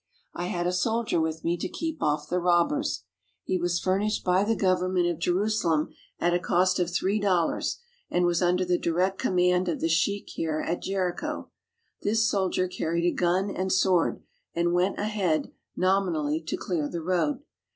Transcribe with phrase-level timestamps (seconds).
[0.33, 3.03] I had a a soldier with me to keep off the robbers.
[3.43, 7.77] He was fur nished by the government of Jerusalem at a cost of three dollars
[8.09, 11.51] and was under the direct command of the sheik here at Jericho.
[12.01, 14.23] This soldier carried a gun and sword,
[14.55, 17.43] and went ahead, nominally to clear the road.